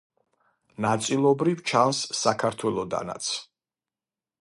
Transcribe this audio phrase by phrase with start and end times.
[0.85, 3.33] ნაწილობრივ ჩანს საქართველოდანაც.